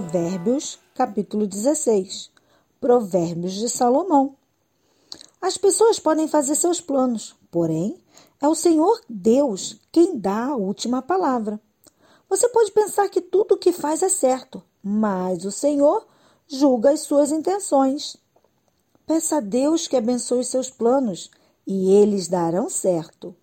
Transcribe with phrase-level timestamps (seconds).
[0.00, 2.30] Provérbios, capítulo 16.
[2.80, 4.34] Provérbios de Salomão.
[5.42, 8.02] As pessoas podem fazer seus planos, porém,
[8.40, 11.60] é o Senhor Deus quem dá a última palavra.
[12.30, 16.06] Você pode pensar que tudo o que faz é certo, mas o Senhor
[16.48, 18.16] julga as suas intenções.
[19.06, 21.30] Peça a Deus que abençoe seus planos
[21.66, 23.36] e eles darão certo.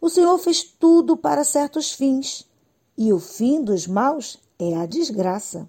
[0.00, 2.48] O Senhor fez tudo para certos fins,
[2.96, 5.68] e o fim dos maus é a desgraça.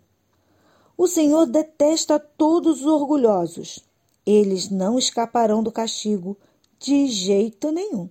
[0.97, 3.83] O Senhor detesta todos os orgulhosos.
[4.25, 6.37] Eles não escaparão do castigo
[6.79, 8.09] de jeito nenhum.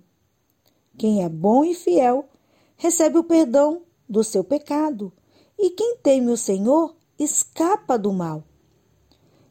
[0.97, 2.27] Quem é bom e fiel
[2.75, 5.11] recebe o perdão do seu pecado,
[5.59, 8.43] e quem teme o Senhor escapa do mal.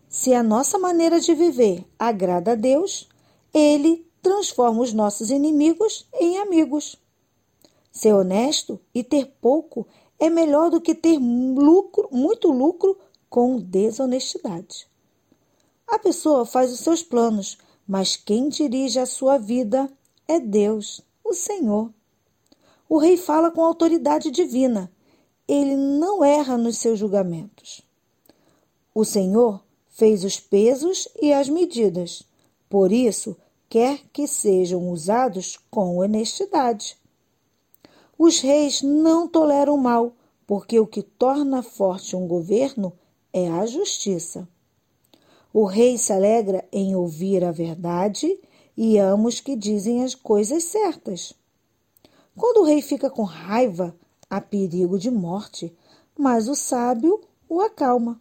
[0.09, 3.09] Se a nossa maneira de viver agrada a Deus,
[3.53, 6.97] Ele transforma os nossos inimigos em amigos.
[7.97, 9.86] Ser honesto e ter pouco
[10.19, 14.86] é melhor do que ter lucro, muito lucro com desonestidade.
[15.88, 17.56] A pessoa faz os seus planos,
[17.88, 19.91] mas quem dirige a sua vida
[20.28, 21.91] é Deus, o Senhor.
[22.86, 24.92] O rei fala com autoridade divina.
[25.48, 27.81] Ele não erra nos seus julgamentos.
[28.94, 32.22] O Senhor fez os pesos e as medidas.
[32.69, 33.34] Por isso,
[33.70, 36.98] quer que sejam usados com honestidade.
[38.19, 40.12] Os reis não toleram o mal,
[40.47, 42.92] porque o que torna forte um governo
[43.33, 44.48] é a justiça.
[45.53, 48.39] O rei se alegra em ouvir a verdade
[48.77, 51.34] e ama os que dizem as coisas certas.
[52.37, 53.94] Quando o rei fica com raiva,
[54.28, 55.75] há perigo de morte,
[56.19, 58.20] mas o sábio o acalma.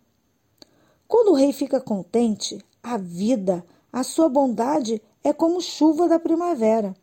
[1.07, 6.95] Quando o rei fica contente, a vida, a sua bondade é como chuva da primavera.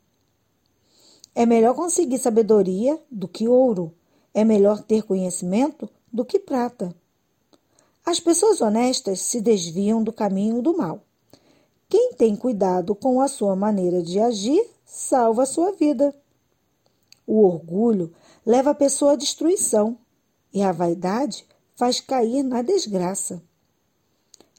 [1.34, 3.94] É melhor conseguir sabedoria do que ouro.
[4.34, 6.94] É melhor ter conhecimento do que prata.
[8.04, 11.02] As pessoas honestas se desviam do caminho do mal.
[11.88, 16.14] Quem tem cuidado com a sua maneira de agir salva a sua vida.
[17.26, 18.12] O orgulho
[18.44, 19.96] leva a pessoa à destruição
[20.52, 23.42] e a vaidade faz cair na desgraça.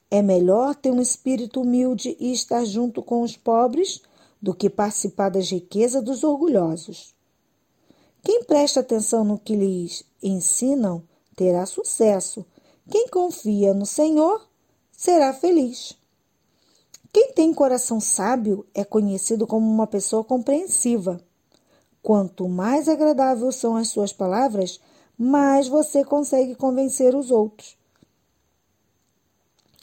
[0.09, 4.01] É melhor ter um espírito humilde e estar junto com os pobres
[4.43, 7.15] do que participar das riquezas dos orgulhosos.
[8.21, 11.01] Quem presta atenção no que lhes ensinam
[11.33, 12.45] terá sucesso.
[12.91, 14.45] Quem confia no Senhor
[14.91, 15.97] será feliz.
[17.13, 21.21] Quem tem coração sábio é conhecido como uma pessoa compreensiva.
[22.01, 24.77] Quanto mais agradáveis são as suas palavras,
[25.17, 27.77] mais você consegue convencer os outros.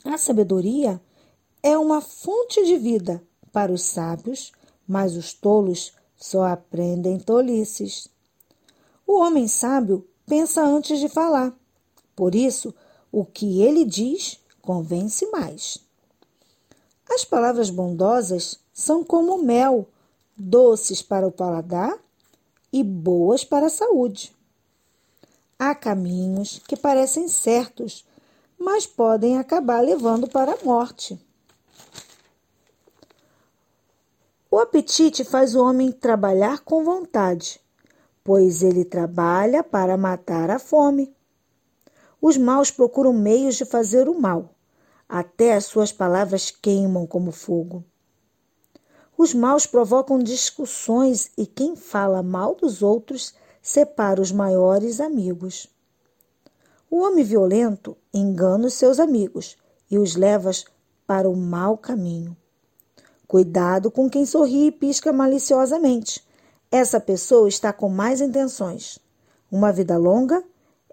[0.04, 1.00] A sabedoria
[1.62, 3.22] é uma fonte de vida
[3.52, 4.52] para os sábios,
[4.86, 8.08] mas os tolos só aprendem tolices.
[9.06, 11.52] O homem sábio pensa antes de falar,
[12.14, 12.74] por isso,
[13.10, 15.78] o que ele diz convence mais.
[17.10, 19.88] As palavras bondosas são como mel,
[20.36, 21.98] doces para o paladar
[22.72, 24.32] e boas para a saúde.
[25.58, 28.04] Há caminhos que parecem certos,
[28.58, 31.18] mas podem acabar levando para a morte.
[34.52, 37.60] O apetite faz o homem trabalhar com vontade,
[38.24, 41.14] pois ele trabalha para matar a fome.
[42.20, 44.56] Os maus procuram meios de fazer o mal,
[45.08, 47.84] até as suas palavras queimam como fogo.
[49.16, 53.32] Os maus provocam discussões e quem fala mal dos outros
[53.62, 55.68] separa os maiores amigos.
[56.90, 59.56] O homem violento engana os seus amigos
[59.88, 60.50] e os leva
[61.06, 62.36] para o mau caminho.
[63.30, 66.20] Cuidado com quem sorri e pisca maliciosamente.
[66.68, 68.98] Essa pessoa está com mais intenções.
[69.48, 70.42] Uma vida longa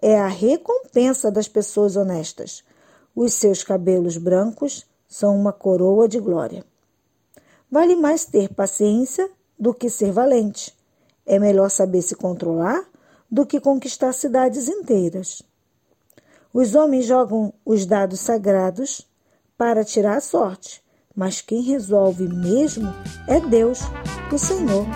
[0.00, 2.62] é a recompensa das pessoas honestas.
[3.12, 6.64] Os seus cabelos brancos são uma coroa de glória.
[7.68, 10.72] Vale mais ter paciência do que ser valente.
[11.26, 12.88] É melhor saber se controlar
[13.28, 15.42] do que conquistar cidades inteiras.
[16.54, 19.04] Os homens jogam os dados sagrados
[19.56, 20.86] para tirar a sorte,
[21.18, 22.94] mas quem resolve mesmo
[23.26, 23.80] é Deus,
[24.32, 24.86] o Senhor.